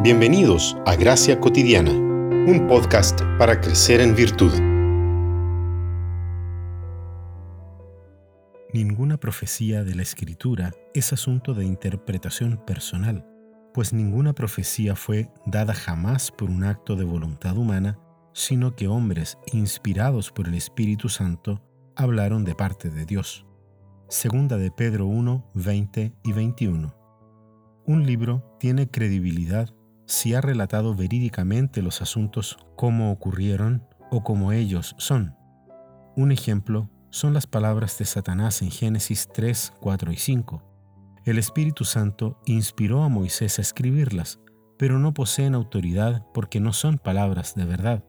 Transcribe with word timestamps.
Bienvenidos 0.00 0.76
a 0.86 0.94
Gracia 0.94 1.40
Cotidiana, 1.40 1.90
un 1.90 2.68
podcast 2.68 3.20
para 3.36 3.60
crecer 3.60 4.00
en 4.00 4.14
virtud. 4.14 4.52
Ninguna 8.72 9.16
profecía 9.18 9.82
de 9.82 9.96
la 9.96 10.02
Escritura 10.02 10.70
es 10.94 11.12
asunto 11.12 11.52
de 11.52 11.64
interpretación 11.64 12.64
personal, 12.64 13.26
pues 13.74 13.92
ninguna 13.92 14.34
profecía 14.34 14.94
fue 14.94 15.32
dada 15.46 15.74
jamás 15.74 16.30
por 16.30 16.48
un 16.48 16.62
acto 16.62 16.94
de 16.94 17.02
voluntad 17.02 17.58
humana, 17.58 17.98
sino 18.32 18.76
que 18.76 18.86
hombres 18.86 19.36
inspirados 19.52 20.30
por 20.30 20.46
el 20.46 20.54
Espíritu 20.54 21.08
Santo 21.08 21.60
hablaron 21.96 22.44
de 22.44 22.54
parte 22.54 22.88
de 22.88 23.04
Dios. 23.04 23.46
Segunda 24.08 24.58
de 24.58 24.70
Pedro 24.70 25.06
1, 25.06 25.50
20 25.54 26.12
y 26.22 26.32
21. 26.32 26.94
Un 27.84 28.06
libro 28.06 28.56
tiene 28.60 28.88
credibilidad 28.88 29.74
si 30.08 30.34
ha 30.34 30.40
relatado 30.40 30.94
verídicamente 30.94 31.82
los 31.82 32.00
asuntos 32.00 32.58
como 32.76 33.12
ocurrieron 33.12 33.86
o 34.10 34.24
como 34.24 34.52
ellos 34.52 34.96
son. 34.98 35.36
Un 36.16 36.32
ejemplo 36.32 36.90
son 37.10 37.34
las 37.34 37.46
palabras 37.46 37.98
de 37.98 38.06
Satanás 38.06 38.62
en 38.62 38.70
Génesis 38.70 39.28
3, 39.32 39.74
4 39.80 40.12
y 40.12 40.16
5. 40.16 40.62
El 41.26 41.38
Espíritu 41.38 41.84
Santo 41.84 42.40
inspiró 42.46 43.02
a 43.02 43.10
Moisés 43.10 43.58
a 43.58 43.62
escribirlas, 43.62 44.40
pero 44.78 44.98
no 44.98 45.12
poseen 45.12 45.54
autoridad 45.54 46.26
porque 46.32 46.58
no 46.58 46.72
son 46.72 46.98
palabras 46.98 47.54
de 47.54 47.66
verdad. 47.66 48.04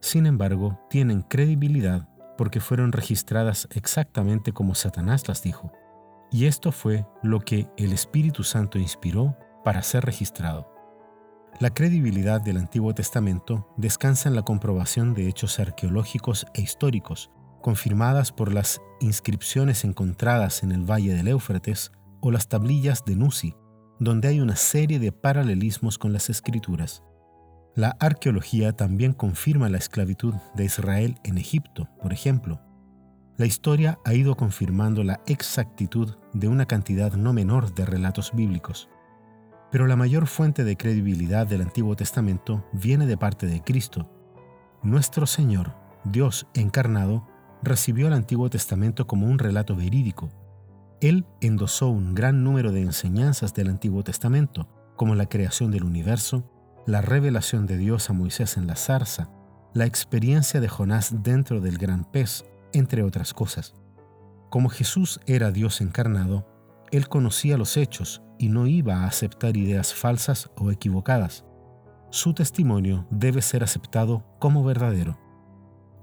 Sin 0.00 0.26
embargo, 0.26 0.80
tienen 0.90 1.22
credibilidad 1.22 2.08
porque 2.36 2.60
fueron 2.60 2.90
registradas 2.90 3.68
exactamente 3.72 4.52
como 4.52 4.74
Satanás 4.74 5.28
las 5.28 5.42
dijo. 5.42 5.72
Y 6.32 6.46
esto 6.46 6.72
fue 6.72 7.06
lo 7.22 7.40
que 7.40 7.68
el 7.76 7.92
Espíritu 7.92 8.42
Santo 8.42 8.78
inspiró 8.78 9.36
para 9.64 9.82
ser 9.82 10.04
registrado. 10.04 10.77
La 11.60 11.70
credibilidad 11.70 12.40
del 12.40 12.56
Antiguo 12.56 12.94
Testamento 12.94 13.66
descansa 13.76 14.28
en 14.28 14.36
la 14.36 14.42
comprobación 14.42 15.12
de 15.12 15.26
hechos 15.26 15.58
arqueológicos 15.58 16.46
e 16.54 16.60
históricos, 16.60 17.32
confirmadas 17.62 18.30
por 18.30 18.52
las 18.52 18.80
inscripciones 19.00 19.82
encontradas 19.82 20.62
en 20.62 20.70
el 20.70 20.88
Valle 20.88 21.14
del 21.14 21.26
Éufrates 21.26 21.90
o 22.20 22.30
las 22.30 22.46
tablillas 22.46 23.04
de 23.04 23.16
Nusi, 23.16 23.56
donde 23.98 24.28
hay 24.28 24.40
una 24.40 24.54
serie 24.54 25.00
de 25.00 25.10
paralelismos 25.10 25.98
con 25.98 26.12
las 26.12 26.30
escrituras. 26.30 27.02
La 27.74 27.96
arqueología 27.98 28.74
también 28.74 29.12
confirma 29.12 29.68
la 29.68 29.78
esclavitud 29.78 30.34
de 30.54 30.64
Israel 30.64 31.16
en 31.24 31.38
Egipto, 31.38 31.88
por 32.00 32.12
ejemplo. 32.12 32.60
La 33.36 33.46
historia 33.46 33.98
ha 34.04 34.14
ido 34.14 34.36
confirmando 34.36 35.02
la 35.02 35.20
exactitud 35.26 36.14
de 36.34 36.46
una 36.46 36.66
cantidad 36.66 37.14
no 37.14 37.32
menor 37.32 37.74
de 37.74 37.84
relatos 37.84 38.30
bíblicos. 38.32 38.88
Pero 39.70 39.86
la 39.86 39.96
mayor 39.96 40.26
fuente 40.26 40.64
de 40.64 40.76
credibilidad 40.76 41.46
del 41.46 41.62
Antiguo 41.62 41.94
Testamento 41.94 42.64
viene 42.72 43.06
de 43.06 43.16
parte 43.16 43.46
de 43.46 43.62
Cristo. 43.62 44.10
Nuestro 44.82 45.26
Señor, 45.26 45.74
Dios 46.04 46.46
encarnado, 46.54 47.26
recibió 47.62 48.06
el 48.06 48.14
Antiguo 48.14 48.48
Testamento 48.48 49.06
como 49.06 49.26
un 49.26 49.38
relato 49.38 49.76
verídico. 49.76 50.30
Él 51.00 51.26
endosó 51.40 51.88
un 51.88 52.14
gran 52.14 52.42
número 52.44 52.72
de 52.72 52.82
enseñanzas 52.82 53.54
del 53.54 53.68
Antiguo 53.68 54.02
Testamento, 54.02 54.68
como 54.96 55.14
la 55.14 55.26
creación 55.26 55.70
del 55.70 55.84
universo, 55.84 56.50
la 56.86 57.02
revelación 57.02 57.66
de 57.66 57.76
Dios 57.76 58.08
a 58.10 58.14
Moisés 58.14 58.56
en 58.56 58.66
la 58.66 58.74
zarza, 58.74 59.30
la 59.74 59.84
experiencia 59.84 60.60
de 60.60 60.68
Jonás 60.68 61.22
dentro 61.22 61.60
del 61.60 61.78
gran 61.78 62.04
pez, 62.04 62.44
entre 62.72 63.02
otras 63.02 63.34
cosas. 63.34 63.74
Como 64.50 64.70
Jesús 64.70 65.20
era 65.26 65.50
Dios 65.50 65.80
encarnado, 65.80 66.46
él 66.90 67.08
conocía 67.08 67.56
los 67.56 67.76
hechos 67.76 68.22
y 68.38 68.48
no 68.48 68.66
iba 68.66 68.96
a 68.96 69.06
aceptar 69.06 69.56
ideas 69.56 69.94
falsas 69.94 70.50
o 70.56 70.70
equivocadas. 70.70 71.44
Su 72.10 72.32
testimonio 72.34 73.06
debe 73.10 73.42
ser 73.42 73.62
aceptado 73.62 74.24
como 74.38 74.64
verdadero. 74.64 75.18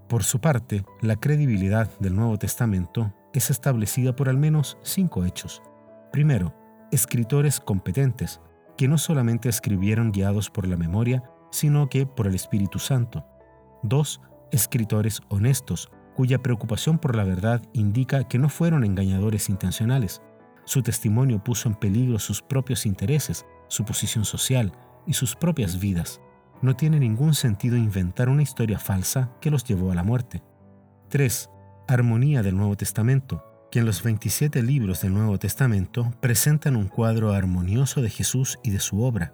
Por 0.07 0.23
su 0.23 0.39
parte, 0.39 0.85
la 1.01 1.15
credibilidad 1.15 1.89
del 1.99 2.15
Nuevo 2.15 2.37
Testamento 2.37 3.13
es 3.33 3.49
establecida 3.49 4.15
por 4.15 4.29
al 4.29 4.37
menos 4.37 4.77
cinco 4.83 5.25
hechos. 5.25 5.63
Primero, 6.11 6.53
escritores 6.91 7.59
competentes, 7.59 8.39
que 8.77 8.87
no 8.87 8.97
solamente 8.97 9.49
escribieron 9.49 10.11
guiados 10.11 10.49
por 10.49 10.67
la 10.67 10.77
memoria, 10.77 11.23
sino 11.51 11.89
que 11.89 12.05
por 12.05 12.27
el 12.27 12.35
Espíritu 12.35 12.79
Santo. 12.79 13.25
Dos, 13.81 14.21
escritores 14.51 15.21
honestos, 15.29 15.89
cuya 16.15 16.41
preocupación 16.41 16.99
por 16.99 17.15
la 17.15 17.23
verdad 17.23 17.61
indica 17.73 18.25
que 18.25 18.37
no 18.37 18.49
fueron 18.49 18.83
engañadores 18.83 19.49
intencionales. 19.49 20.21
Su 20.65 20.81
testimonio 20.81 21.43
puso 21.43 21.69
en 21.69 21.75
peligro 21.75 22.17
sus 22.19 22.41
propios 22.41 22.85
intereses, 22.85 23.45
su 23.67 23.85
posición 23.85 24.25
social 24.25 24.73
y 25.05 25.13
sus 25.13 25.35
propias 25.35 25.79
vidas. 25.79 26.19
No 26.61 26.75
tiene 26.75 26.99
ningún 26.99 27.35
sentido 27.35 27.77
inventar 27.77 28.29
una 28.29 28.41
historia 28.41 28.79
falsa 28.79 29.31
que 29.41 29.51
los 29.51 29.63
llevó 29.63 29.91
a 29.91 29.95
la 29.95 30.03
muerte. 30.03 30.43
3. 31.09 31.49
Armonía 31.87 32.41
del 32.41 32.57
Nuevo 32.57 32.75
Testamento, 32.75 33.43
que 33.71 33.79
en 33.79 33.85
los 33.85 34.01
27 34.01 34.63
libros 34.63 35.01
del 35.01 35.13
Nuevo 35.13 35.37
Testamento 35.37 36.11
presentan 36.19 36.75
un 36.75 36.87
cuadro 36.87 37.31
armonioso 37.31 38.01
de 38.01 38.09
Jesús 38.09 38.57
y 38.63 38.71
de 38.71 38.79
su 38.79 39.03
obra. 39.03 39.33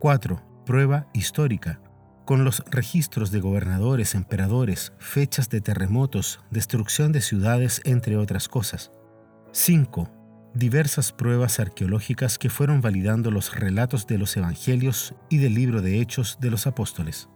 4. 0.00 0.42
Prueba 0.66 1.06
histórica, 1.12 1.80
con 2.24 2.44
los 2.44 2.64
registros 2.70 3.30
de 3.30 3.40
gobernadores, 3.40 4.16
emperadores, 4.16 4.92
fechas 4.98 5.48
de 5.48 5.60
terremotos, 5.60 6.40
destrucción 6.50 7.12
de 7.12 7.20
ciudades, 7.20 7.80
entre 7.84 8.16
otras 8.16 8.48
cosas. 8.48 8.90
5 9.52 10.21
diversas 10.54 11.12
pruebas 11.12 11.60
arqueológicas 11.60 12.38
que 12.38 12.50
fueron 12.50 12.80
validando 12.80 13.30
los 13.30 13.54
relatos 13.54 14.06
de 14.06 14.18
los 14.18 14.36
evangelios 14.36 15.14
y 15.30 15.38
del 15.38 15.54
libro 15.54 15.82
de 15.82 16.00
Hechos 16.00 16.38
de 16.40 16.50
los 16.50 16.66
Apóstoles. 16.66 17.28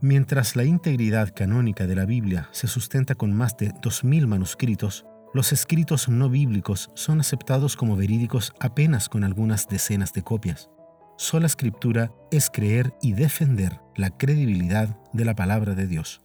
Mientras 0.00 0.56
la 0.56 0.64
integridad 0.64 1.32
canónica 1.34 1.86
de 1.86 1.94
la 1.94 2.04
Biblia 2.04 2.48
se 2.50 2.66
sustenta 2.66 3.14
con 3.14 3.32
más 3.32 3.56
de 3.56 3.70
2.000 3.70 4.26
manuscritos, 4.26 5.06
los 5.32 5.52
escritos 5.52 6.08
no 6.08 6.28
bíblicos 6.28 6.90
son 6.94 7.20
aceptados 7.20 7.76
como 7.76 7.96
verídicos 7.96 8.52
apenas 8.60 9.08
con 9.08 9.24
algunas 9.24 9.68
decenas 9.68 10.12
de 10.12 10.22
copias. 10.22 10.68
Sola 11.16 11.46
escritura 11.46 12.12
es 12.30 12.50
creer 12.50 12.92
y 13.00 13.12
defender 13.12 13.80
la 13.94 14.10
credibilidad 14.10 14.98
de 15.12 15.24
la 15.24 15.34
palabra 15.34 15.74
de 15.74 15.86
Dios. 15.86 16.20